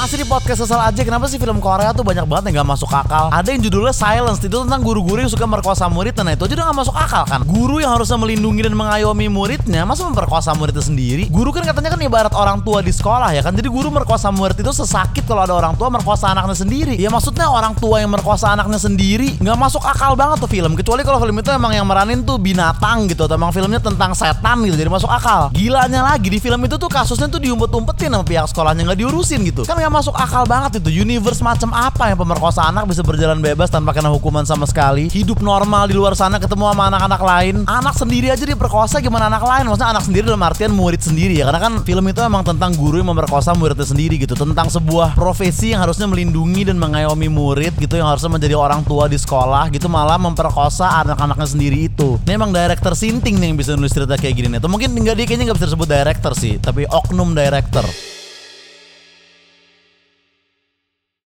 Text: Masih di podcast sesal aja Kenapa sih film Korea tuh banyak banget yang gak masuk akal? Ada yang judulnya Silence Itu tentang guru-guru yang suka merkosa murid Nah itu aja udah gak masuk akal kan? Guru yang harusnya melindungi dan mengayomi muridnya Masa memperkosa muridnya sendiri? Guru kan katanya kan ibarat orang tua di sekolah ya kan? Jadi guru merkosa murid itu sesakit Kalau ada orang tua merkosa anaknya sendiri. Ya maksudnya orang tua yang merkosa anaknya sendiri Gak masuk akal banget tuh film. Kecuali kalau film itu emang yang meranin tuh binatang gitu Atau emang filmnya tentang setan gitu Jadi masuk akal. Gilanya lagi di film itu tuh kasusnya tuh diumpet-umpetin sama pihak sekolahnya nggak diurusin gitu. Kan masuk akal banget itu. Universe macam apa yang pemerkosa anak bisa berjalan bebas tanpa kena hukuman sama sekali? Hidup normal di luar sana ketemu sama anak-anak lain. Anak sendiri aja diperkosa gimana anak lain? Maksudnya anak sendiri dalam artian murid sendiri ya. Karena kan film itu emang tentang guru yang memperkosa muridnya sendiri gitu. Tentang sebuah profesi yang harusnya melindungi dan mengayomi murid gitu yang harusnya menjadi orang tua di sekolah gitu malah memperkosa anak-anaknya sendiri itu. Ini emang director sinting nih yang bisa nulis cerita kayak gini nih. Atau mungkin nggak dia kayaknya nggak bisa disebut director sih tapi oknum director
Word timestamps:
Masih 0.00 0.24
di 0.24 0.24
podcast 0.24 0.64
sesal 0.64 0.80
aja 0.80 0.96
Kenapa 1.04 1.28
sih 1.28 1.36
film 1.36 1.60
Korea 1.60 1.92
tuh 1.92 2.00
banyak 2.00 2.24
banget 2.24 2.48
yang 2.48 2.64
gak 2.64 2.72
masuk 2.72 2.88
akal? 2.88 3.28
Ada 3.36 3.52
yang 3.52 3.60
judulnya 3.68 3.92
Silence 3.92 4.40
Itu 4.40 4.64
tentang 4.64 4.80
guru-guru 4.80 5.20
yang 5.20 5.28
suka 5.28 5.44
merkosa 5.44 5.92
murid 5.92 6.16
Nah 6.24 6.32
itu 6.32 6.48
aja 6.48 6.56
udah 6.56 6.66
gak 6.72 6.78
masuk 6.80 6.96
akal 6.96 7.28
kan? 7.28 7.44
Guru 7.44 7.84
yang 7.84 7.92
harusnya 7.92 8.16
melindungi 8.16 8.64
dan 8.64 8.72
mengayomi 8.72 9.28
muridnya 9.28 9.84
Masa 9.84 10.08
memperkosa 10.08 10.56
muridnya 10.56 10.80
sendiri? 10.80 11.28
Guru 11.28 11.52
kan 11.52 11.68
katanya 11.68 11.92
kan 11.92 12.00
ibarat 12.00 12.32
orang 12.32 12.64
tua 12.64 12.80
di 12.80 12.96
sekolah 12.96 13.36
ya 13.36 13.44
kan? 13.44 13.52
Jadi 13.52 13.68
guru 13.68 13.92
merkosa 13.92 14.32
murid 14.32 14.56
itu 14.56 14.72
sesakit 14.72 15.28
Kalau 15.28 15.44
ada 15.44 15.52
orang 15.52 15.76
tua 15.76 15.92
merkosa 15.92 16.32
anaknya 16.32 16.56
sendiri. 16.56 16.96
Ya 16.96 17.12
maksudnya 17.12 17.52
orang 17.52 17.76
tua 17.76 18.00
yang 18.00 18.08
merkosa 18.08 18.56
anaknya 18.56 18.80
sendiri 18.80 19.36
Gak 19.36 19.58
masuk 19.60 19.84
akal 19.84 20.16
banget 20.16 20.40
tuh 20.40 20.48
film. 20.48 20.80
Kecuali 20.80 21.04
kalau 21.04 21.20
film 21.20 21.36
itu 21.36 21.52
emang 21.52 21.76
yang 21.76 21.84
meranin 21.84 22.24
tuh 22.24 22.40
binatang 22.40 23.04
gitu 23.04 23.28
Atau 23.28 23.36
emang 23.36 23.52
filmnya 23.52 23.84
tentang 23.84 24.16
setan 24.16 24.64
gitu 24.64 24.80
Jadi 24.80 24.88
masuk 24.88 25.12
akal. 25.12 25.52
Gilanya 25.52 26.08
lagi 26.08 26.32
di 26.32 26.40
film 26.40 26.64
itu 26.64 26.80
tuh 26.80 26.88
kasusnya 26.88 27.28
tuh 27.28 27.36
diumpet-umpetin 27.36 28.16
sama 28.16 28.24
pihak 28.24 28.48
sekolahnya 28.48 28.88
nggak 28.88 28.96
diurusin 29.04 29.44
gitu. 29.44 29.68
Kan 29.68 29.89
masuk 29.90 30.14
akal 30.14 30.46
banget 30.46 30.78
itu. 30.78 31.02
Universe 31.02 31.42
macam 31.42 31.74
apa 31.74 32.08
yang 32.08 32.18
pemerkosa 32.22 32.64
anak 32.70 32.86
bisa 32.86 33.02
berjalan 33.02 33.42
bebas 33.42 33.68
tanpa 33.68 33.90
kena 33.90 34.08
hukuman 34.08 34.46
sama 34.46 34.64
sekali? 34.64 35.10
Hidup 35.10 35.42
normal 35.42 35.90
di 35.90 35.98
luar 35.98 36.14
sana 36.14 36.38
ketemu 36.38 36.70
sama 36.70 36.88
anak-anak 36.88 37.20
lain. 37.20 37.54
Anak 37.66 37.98
sendiri 37.98 38.30
aja 38.30 38.46
diperkosa 38.46 39.02
gimana 39.02 39.26
anak 39.26 39.42
lain? 39.42 39.66
Maksudnya 39.66 39.90
anak 39.90 40.04
sendiri 40.06 40.24
dalam 40.30 40.40
artian 40.46 40.72
murid 40.72 41.02
sendiri 41.02 41.42
ya. 41.42 41.50
Karena 41.50 41.60
kan 41.60 41.72
film 41.82 42.06
itu 42.06 42.22
emang 42.22 42.46
tentang 42.46 42.72
guru 42.78 43.02
yang 43.02 43.10
memperkosa 43.10 43.50
muridnya 43.58 43.84
sendiri 43.84 44.16
gitu. 44.16 44.38
Tentang 44.38 44.70
sebuah 44.70 45.18
profesi 45.18 45.74
yang 45.74 45.82
harusnya 45.82 46.06
melindungi 46.06 46.70
dan 46.70 46.78
mengayomi 46.78 47.26
murid 47.26 47.74
gitu 47.76 47.98
yang 47.98 48.06
harusnya 48.06 48.30
menjadi 48.30 48.54
orang 48.54 48.86
tua 48.86 49.10
di 49.10 49.18
sekolah 49.18 49.68
gitu 49.74 49.90
malah 49.90 50.16
memperkosa 50.16 51.02
anak-anaknya 51.02 51.48
sendiri 51.50 51.90
itu. 51.90 52.16
Ini 52.24 52.38
emang 52.38 52.54
director 52.54 52.94
sinting 52.94 53.36
nih 53.36 53.52
yang 53.52 53.58
bisa 53.58 53.74
nulis 53.74 53.90
cerita 53.90 54.14
kayak 54.14 54.38
gini 54.38 54.48
nih. 54.54 54.58
Atau 54.62 54.70
mungkin 54.70 54.94
nggak 54.94 55.16
dia 55.18 55.26
kayaknya 55.26 55.50
nggak 55.50 55.58
bisa 55.58 55.68
disebut 55.74 55.88
director 55.90 56.32
sih 56.38 56.60
tapi 56.60 56.86
oknum 56.86 57.34
director 57.34 57.82